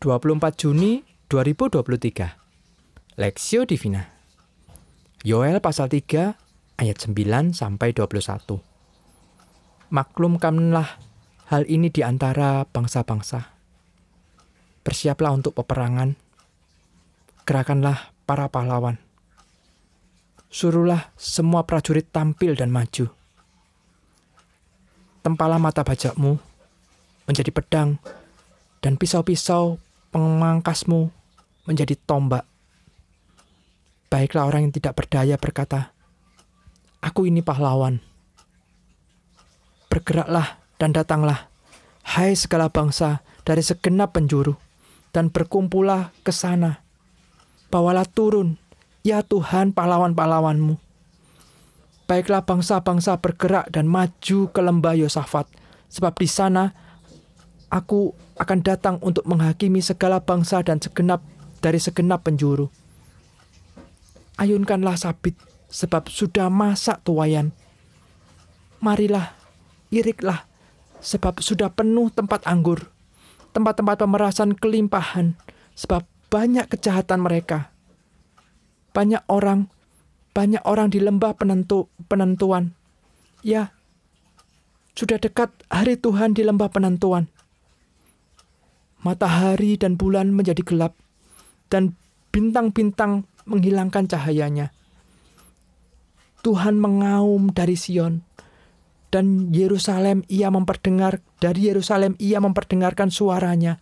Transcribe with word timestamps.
24 0.00 0.56
Juni 0.56 1.04
2023. 1.28 3.20
Lexio 3.20 3.68
Divina. 3.68 4.08
Yoel 5.28 5.60
pasal 5.60 5.92
3 5.92 6.80
ayat 6.80 6.96
9 7.04 7.52
sampai 7.52 7.92
21. 7.92 8.64
Maklumkanlah 9.92 10.88
hal 11.52 11.68
ini 11.68 11.92
di 11.92 12.00
antara 12.00 12.64
bangsa-bangsa. 12.64 13.52
Bersiaplah 14.80 15.36
untuk 15.36 15.52
peperangan. 15.60 16.16
Gerakanlah 17.44 18.16
para 18.24 18.48
pahlawan. 18.48 18.96
Suruhlah 20.48 21.12
semua 21.20 21.68
prajurit 21.68 22.08
tampil 22.08 22.56
dan 22.56 22.72
maju. 22.72 23.12
Tempalah 25.20 25.60
mata 25.60 25.84
bajakmu 25.84 26.40
menjadi 27.28 27.52
pedang 27.52 28.00
dan 28.80 28.96
pisau-pisau 28.96 29.89
pemangkasmu 30.10 31.10
menjadi 31.66 31.94
tombak. 32.06 32.46
Baiklah 34.10 34.50
orang 34.50 34.68
yang 34.68 34.74
tidak 34.74 34.98
berdaya 34.98 35.38
berkata, 35.38 35.94
Aku 37.00 37.24
ini 37.24 37.40
pahlawan. 37.40 38.02
Bergeraklah 39.88 40.60
dan 40.76 40.90
datanglah, 40.92 41.48
hai 42.04 42.34
segala 42.34 42.68
bangsa 42.68 43.22
dari 43.46 43.62
segenap 43.64 44.14
penjuru, 44.14 44.58
dan 45.14 45.30
berkumpullah 45.32 46.12
ke 46.26 46.34
sana. 46.34 46.82
Bawalah 47.70 48.04
turun, 48.04 48.58
ya 49.06 49.22
Tuhan 49.24 49.72
pahlawan-pahlawanmu. 49.72 50.76
Baiklah 52.10 52.42
bangsa-bangsa 52.42 53.22
bergerak 53.22 53.70
dan 53.70 53.86
maju 53.86 54.38
ke 54.50 54.60
lembah 54.60 54.98
Yosafat, 54.98 55.46
sebab 55.86 56.18
di 56.18 56.26
sana 56.26 56.74
aku 57.70 58.12
akan 58.36 58.58
datang 58.60 58.96
untuk 59.00 59.24
menghakimi 59.24 59.78
segala 59.80 60.18
bangsa 60.20 60.60
dan 60.60 60.82
segenap 60.82 61.22
dari 61.62 61.78
segenap 61.78 62.26
penjuru. 62.26 62.68
Ayunkanlah 64.36 64.98
sabit, 64.98 65.38
sebab 65.70 66.10
sudah 66.10 66.50
masak 66.50 67.00
tuayan. 67.06 67.54
Marilah, 68.82 69.38
iriklah, 69.94 70.44
sebab 70.98 71.38
sudah 71.38 71.70
penuh 71.70 72.10
tempat 72.10 72.44
anggur. 72.44 72.90
Tempat-tempat 73.54 74.02
pemerasan 74.02 74.54
kelimpahan, 74.56 75.36
sebab 75.76 76.06
banyak 76.30 76.66
kejahatan 76.70 77.20
mereka. 77.22 77.70
Banyak 78.94 79.22
orang, 79.28 79.68
banyak 80.32 80.62
orang 80.64 80.88
di 80.88 81.02
lembah 81.02 81.36
penentu, 81.36 81.90
penentuan. 82.08 82.72
Ya, 83.44 83.74
sudah 84.96 85.20
dekat 85.20 85.52
hari 85.68 86.00
Tuhan 86.00 86.32
di 86.32 86.46
lembah 86.46 86.72
penentuan 86.72 87.28
matahari 89.00 89.80
dan 89.80 89.96
bulan 89.96 90.32
menjadi 90.32 90.60
gelap, 90.64 90.96
dan 91.72 91.96
bintang-bintang 92.30 93.26
menghilangkan 93.48 94.06
cahayanya. 94.06 94.72
Tuhan 96.40 96.80
mengaum 96.80 97.52
dari 97.52 97.76
Sion, 97.76 98.24
dan 99.12 99.52
Yerusalem 99.52 100.24
ia 100.30 100.48
memperdengar 100.48 101.20
dari 101.42 101.68
Yerusalem 101.68 102.16
ia 102.16 102.40
memperdengarkan 102.40 103.12
suaranya, 103.12 103.80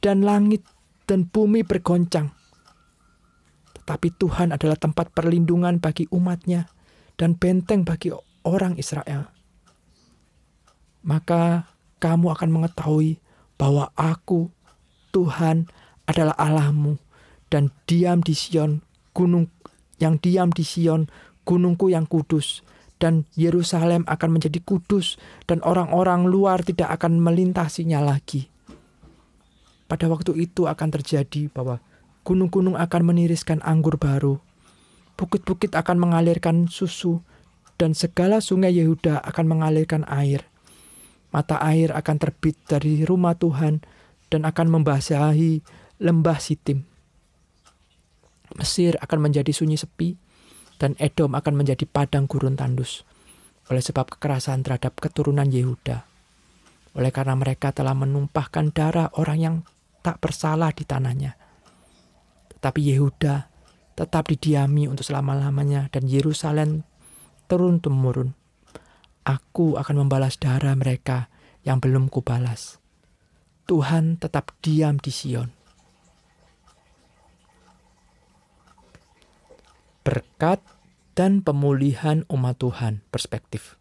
dan 0.00 0.24
langit 0.24 0.64
dan 1.08 1.26
bumi 1.28 1.64
bergoncang. 1.64 2.32
Tetapi 3.74 4.08
Tuhan 4.20 4.52
adalah 4.52 4.76
tempat 4.76 5.12
perlindungan 5.16 5.80
bagi 5.80 6.04
umatnya 6.12 6.68
dan 7.16 7.34
benteng 7.34 7.88
bagi 7.88 8.12
orang 8.44 8.76
Israel. 8.76 9.32
Maka 11.08 11.72
kamu 11.98 12.36
akan 12.36 12.48
mengetahui 12.52 13.16
bahwa 13.58 13.90
aku, 13.98 14.48
Tuhan, 15.10 15.66
adalah 16.06 16.32
Allahmu, 16.38 16.96
dan 17.50 17.74
diam 17.84 18.22
di 18.22 18.32
Sion, 18.32 18.80
gunung 19.12 19.50
yang 19.98 20.16
diam 20.22 20.48
di 20.54 20.62
Sion, 20.62 21.10
gunungku 21.42 21.90
yang 21.90 22.06
kudus, 22.06 22.62
dan 23.02 23.26
Yerusalem 23.34 24.06
akan 24.06 24.38
menjadi 24.38 24.62
kudus, 24.62 25.18
dan 25.50 25.58
orang-orang 25.66 26.30
luar 26.30 26.62
tidak 26.62 26.94
akan 26.96 27.18
melintasinya 27.18 27.98
lagi. 27.98 28.46
Pada 29.90 30.06
waktu 30.06 30.38
itu 30.38 30.70
akan 30.70 30.88
terjadi 30.94 31.50
bahwa 31.50 31.82
gunung-gunung 32.22 32.78
akan 32.78 33.02
meniriskan 33.04 33.58
anggur 33.66 33.98
baru, 33.98 34.38
bukit-bukit 35.18 35.74
akan 35.74 35.98
mengalirkan 35.98 36.70
susu, 36.70 37.24
dan 37.78 37.94
segala 37.94 38.42
sungai 38.42 38.74
Yehuda 38.74 39.22
akan 39.22 39.44
mengalirkan 39.58 40.02
air 40.06 40.46
mata 41.34 41.60
air 41.60 41.92
akan 41.92 42.16
terbit 42.16 42.56
dari 42.64 43.04
rumah 43.04 43.36
Tuhan 43.36 43.84
dan 44.28 44.44
akan 44.44 44.66
membasahi 44.80 45.60
lembah 46.00 46.38
Sitim. 46.40 46.84
Mesir 48.56 48.96
akan 49.00 49.28
menjadi 49.28 49.52
sunyi 49.52 49.76
sepi 49.76 50.16
dan 50.80 50.96
Edom 50.96 51.36
akan 51.36 51.54
menjadi 51.58 51.84
padang 51.84 52.24
gurun 52.24 52.56
tandus 52.56 53.04
oleh 53.68 53.84
sebab 53.84 54.16
kekerasan 54.16 54.64
terhadap 54.64 54.96
keturunan 54.96 55.44
Yehuda. 55.44 56.08
Oleh 56.96 57.12
karena 57.12 57.36
mereka 57.36 57.70
telah 57.76 57.92
menumpahkan 57.92 58.72
darah 58.72 59.12
orang 59.20 59.38
yang 59.38 59.56
tak 60.00 60.24
bersalah 60.24 60.72
di 60.72 60.88
tanahnya. 60.88 61.36
Tetapi 62.56 62.80
Yehuda 62.80 63.34
tetap 63.92 64.32
didiami 64.32 64.88
untuk 64.88 65.04
selama-lamanya 65.04 65.92
dan 65.92 66.08
Yerusalem 66.08 66.86
turun-temurun 67.50 68.37
Aku 69.28 69.76
akan 69.76 70.08
membalas 70.08 70.40
darah 70.40 70.72
mereka 70.72 71.28
yang 71.60 71.84
belum 71.84 72.08
kubalas. 72.08 72.80
Tuhan 73.68 74.16
tetap 74.16 74.56
diam 74.64 74.96
di 74.96 75.12
Sion. 75.12 75.52
Berkat 80.00 80.64
dan 81.12 81.44
pemulihan 81.44 82.24
umat 82.32 82.56
Tuhan 82.56 83.04
perspektif. 83.12 83.76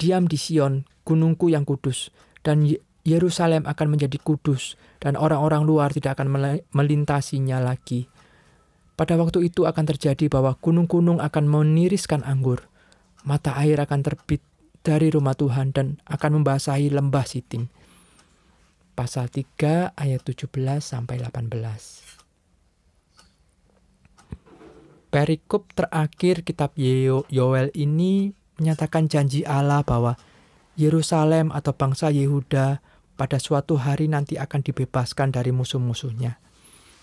Diam 0.00 0.24
di 0.24 0.40
Sion, 0.40 0.88
gunungku 1.04 1.52
yang 1.52 1.68
kudus, 1.68 2.08
dan 2.40 2.64
Yerusalem 3.04 3.68
akan 3.68 3.92
menjadi 3.92 4.16
kudus, 4.16 4.80
dan 4.96 5.12
orang-orang 5.20 5.68
luar 5.68 5.92
tidak 5.92 6.16
akan 6.16 6.56
melintasinya 6.72 7.60
lagi. 7.60 8.08
Pada 8.96 9.20
waktu 9.20 9.52
itu 9.52 9.68
akan 9.68 9.84
terjadi 9.84 10.32
bahwa 10.32 10.56
gunung-gunung 10.56 11.20
akan 11.20 11.44
meniriskan 11.44 12.24
anggur, 12.24 12.64
mata 13.28 13.52
air 13.60 13.76
akan 13.76 14.00
terbit 14.00 14.40
dari 14.80 15.12
rumah 15.12 15.36
Tuhan 15.36 15.76
dan 15.76 16.00
akan 16.08 16.40
membasahi 16.40 16.88
lembah 16.88 17.24
Sitim. 17.28 17.68
Pasal 18.96 19.28
3 19.32 19.96
ayat 19.96 20.20
17 20.24 20.48
sampai 20.80 21.20
18. 21.20 21.48
Perikop 25.10 25.66
terakhir 25.74 26.46
kitab 26.46 26.76
Yoel 26.78 27.74
ini 27.74 28.30
menyatakan 28.60 29.10
janji 29.10 29.42
Allah 29.42 29.82
bahwa 29.82 30.14
Yerusalem 30.78 31.50
atau 31.50 31.74
bangsa 31.74 32.14
Yehuda 32.14 32.78
pada 33.18 33.36
suatu 33.42 33.76
hari 33.76 34.06
nanti 34.06 34.38
akan 34.38 34.60
dibebaskan 34.64 35.34
dari 35.34 35.50
musuh-musuhnya 35.50 36.38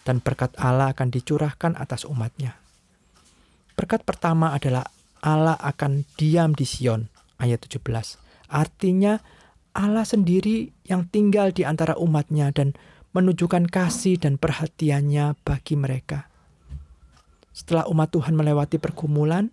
dan 0.07 0.23
berkat 0.23 0.55
Allah 0.55 0.95
akan 0.95 1.11
dicurahkan 1.11 1.75
atas 1.75 2.07
umatnya. 2.07 2.55
Berkat 3.75 4.07
pertama 4.07 4.55
adalah 4.55 4.87
Allah 5.19 5.59
akan 5.59 6.07
diam 6.15 6.55
di 6.55 6.63
Sion 6.63 7.16
ayat 7.41 7.63
17. 7.65 7.81
Artinya 8.49 9.19
Allah 9.77 10.05
sendiri 10.05 10.73
yang 10.89 11.05
tinggal 11.05 11.53
di 11.53 11.61
antara 11.61 11.93
umatnya 12.01 12.49
dan 12.49 12.73
menunjukkan 13.13 13.69
kasih 13.69 14.17
dan 14.17 14.37
perhatiannya 14.41 15.37
bagi 15.45 15.77
mereka. 15.77 16.29
Setelah 17.53 17.89
umat 17.89 18.13
Tuhan 18.13 18.37
melewati 18.37 18.77
pergumulan, 18.77 19.49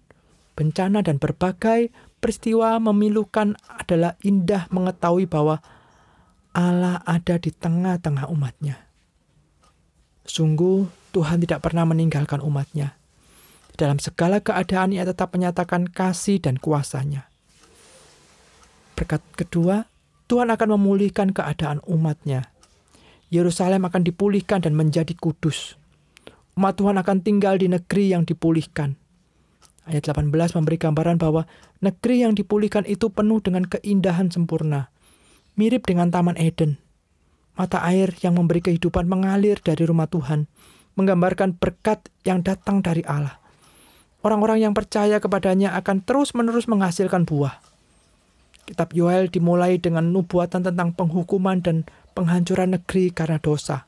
bencana 0.53 1.01
dan 1.01 1.17
berbagai 1.17 1.89
peristiwa 2.21 2.77
memilukan 2.81 3.57
adalah 3.69 4.17
indah 4.25 4.69
mengetahui 4.73 5.25
bahwa 5.29 5.61
Allah 6.55 7.03
ada 7.05 7.37
di 7.37 7.51
tengah-tengah 7.51 8.31
umatnya. 8.31 8.81
Sungguh 10.25 10.89
Tuhan 11.13 11.43
tidak 11.45 11.61
pernah 11.61 11.85
meninggalkan 11.85 12.41
umatnya. 12.41 12.97
Dalam 13.75 13.99
segala 13.99 14.39
keadaan 14.39 14.95
ia 14.95 15.03
tetap 15.03 15.35
menyatakan 15.35 15.91
kasih 15.91 16.39
dan 16.39 16.57
kuasanya. 16.57 17.27
Berkat 19.05 19.21
kedua, 19.37 19.85
Tuhan 20.33 20.49
akan 20.49 20.81
memulihkan 20.81 21.37
keadaan 21.37 21.85
umatnya. 21.85 22.49
Yerusalem 23.29 23.85
akan 23.85 24.01
dipulihkan 24.01 24.65
dan 24.65 24.73
menjadi 24.73 25.13
kudus. 25.13 25.77
Umat 26.57 26.81
Tuhan 26.81 26.97
akan 26.97 27.21
tinggal 27.21 27.61
di 27.61 27.69
negeri 27.69 28.17
yang 28.17 28.25
dipulihkan. 28.25 28.97
Ayat 29.85 30.09
18 30.09 30.33
memberi 30.33 30.81
gambaran 30.81 31.21
bahwa 31.21 31.45
negeri 31.85 32.25
yang 32.25 32.33
dipulihkan 32.33 32.89
itu 32.89 33.13
penuh 33.13 33.45
dengan 33.45 33.69
keindahan 33.69 34.33
sempurna. 34.33 34.89
Mirip 35.61 35.85
dengan 35.85 36.09
Taman 36.09 36.41
Eden. 36.41 36.81
Mata 37.61 37.85
air 37.85 38.09
yang 38.25 38.41
memberi 38.41 38.65
kehidupan 38.65 39.05
mengalir 39.05 39.61
dari 39.61 39.85
rumah 39.85 40.09
Tuhan, 40.09 40.49
menggambarkan 40.97 41.61
berkat 41.61 42.09
yang 42.25 42.41
datang 42.41 42.81
dari 42.81 43.05
Allah. 43.05 43.37
Orang-orang 44.25 44.65
yang 44.65 44.73
percaya 44.73 45.21
kepadanya 45.21 45.77
akan 45.77 46.01
terus-menerus 46.01 46.73
menghasilkan 46.73 47.29
buah. 47.29 47.74
Kitab 48.65 48.97
Yoel 48.97 49.29
dimulai 49.29 49.77
dengan 49.77 50.09
nubuatan 50.09 50.65
tentang 50.65 50.97
penghukuman 50.97 51.61
dan 51.61 51.85
penghancuran 52.17 52.77
negeri 52.77 53.13
karena 53.13 53.37
dosa. 53.37 53.85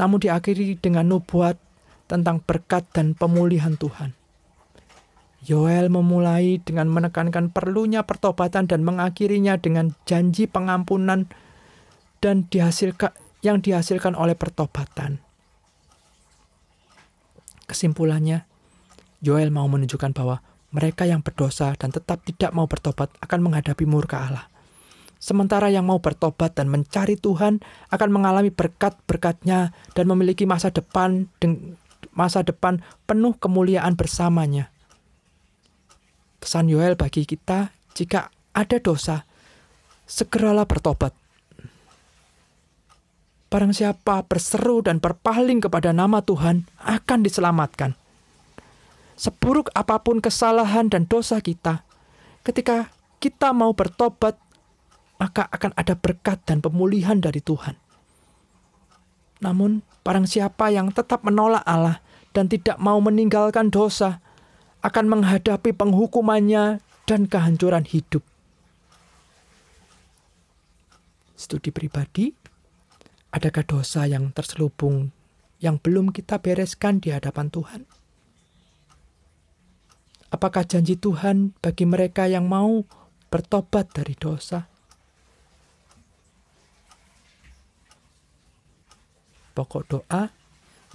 namun 0.00 0.24
diakhiri 0.24 0.80
dengan 0.80 1.04
nubuat 1.04 1.60
tentang 2.08 2.40
berkat 2.44 2.88
dan 2.96 3.12
pemulihan 3.12 3.76
Tuhan. 3.76 4.16
Yoel 5.42 5.90
memulai 5.90 6.62
dengan 6.62 6.86
menekankan 6.86 7.50
perlunya 7.50 8.06
pertobatan 8.06 8.70
dan 8.70 8.86
mengakhirinya 8.86 9.58
dengan 9.58 9.90
janji 10.06 10.46
pengampunan 10.46 11.26
dan 12.22 12.46
dihasilkan 12.46 13.10
yang 13.42 13.58
dihasilkan 13.58 14.14
oleh 14.14 14.38
pertobatan. 14.38 15.18
Kesimpulannya, 17.66 18.46
Yoel 19.18 19.50
mau 19.50 19.66
menunjukkan 19.66 20.14
bahwa 20.14 20.46
mereka 20.72 21.04
yang 21.04 21.20
berdosa 21.20 21.76
dan 21.76 21.92
tetap 21.92 22.24
tidak 22.24 22.50
mau 22.56 22.64
bertobat 22.64 23.12
akan 23.20 23.40
menghadapi 23.44 23.84
murka 23.84 24.24
Allah. 24.24 24.46
Sementara 25.22 25.70
yang 25.70 25.86
mau 25.86 26.02
bertobat 26.02 26.58
dan 26.58 26.66
mencari 26.66 27.14
Tuhan 27.14 27.62
akan 27.94 28.08
mengalami 28.10 28.50
berkat-berkatnya 28.50 29.70
dan 29.94 30.04
memiliki 30.10 30.50
masa 30.50 30.74
depan 30.74 31.30
masa 32.10 32.42
depan 32.42 32.82
penuh 33.06 33.38
kemuliaan 33.38 33.94
bersamanya. 33.94 34.74
Pesan 36.42 36.66
Yoel 36.66 36.98
bagi 36.98 37.22
kita, 37.22 37.70
jika 37.94 38.34
ada 38.50 38.82
dosa, 38.82 39.22
segeralah 40.10 40.66
bertobat. 40.66 41.14
Barang 43.46 43.70
siapa 43.70 44.26
berseru 44.26 44.82
dan 44.82 44.98
berpaling 44.98 45.62
kepada 45.62 45.94
nama 45.94 46.18
Tuhan 46.24 46.66
akan 46.82 47.18
diselamatkan. 47.22 48.01
Seburuk 49.22 49.70
apa 49.78 50.02
pun 50.02 50.18
kesalahan 50.18 50.90
dan 50.90 51.06
dosa 51.06 51.38
kita, 51.38 51.86
ketika 52.42 52.90
kita 53.22 53.54
mau 53.54 53.70
bertobat 53.70 54.34
maka 55.22 55.46
akan 55.46 55.70
ada 55.78 55.94
berkat 55.94 56.42
dan 56.42 56.58
pemulihan 56.58 57.22
dari 57.22 57.38
Tuhan. 57.38 57.78
Namun, 59.38 59.86
barang 60.02 60.26
siapa 60.26 60.74
yang 60.74 60.90
tetap 60.90 61.22
menolak 61.22 61.62
Allah 61.62 62.02
dan 62.34 62.50
tidak 62.50 62.82
mau 62.82 62.98
meninggalkan 62.98 63.70
dosa, 63.70 64.18
akan 64.82 65.06
menghadapi 65.06 65.70
penghukumannya 65.70 66.82
dan 67.06 67.30
kehancuran 67.30 67.86
hidup. 67.86 68.26
Studi 71.38 71.70
pribadi, 71.70 72.34
adakah 73.30 73.62
dosa 73.62 74.10
yang 74.10 74.34
terselubung 74.34 75.14
yang 75.62 75.78
belum 75.78 76.10
kita 76.10 76.42
bereskan 76.42 76.98
di 76.98 77.14
hadapan 77.14 77.46
Tuhan? 77.46 78.01
Apakah 80.32 80.64
janji 80.64 80.96
Tuhan 80.96 81.52
bagi 81.60 81.84
mereka 81.84 82.24
yang 82.24 82.48
mau 82.48 82.88
bertobat 83.28 83.92
dari 83.92 84.16
dosa? 84.16 84.64
Pokok 89.52 89.84
doa, 89.84 90.32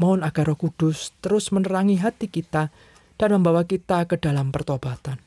mohon 0.01 0.25
agar 0.25 0.49
Roh 0.49 0.57
Kudus 0.57 1.13
terus 1.21 1.53
menerangi 1.53 2.01
hati 2.01 2.25
kita 2.25 2.73
dan 3.21 3.29
membawa 3.37 3.69
kita 3.69 4.09
ke 4.09 4.17
dalam 4.17 4.49
pertobatan. 4.49 5.26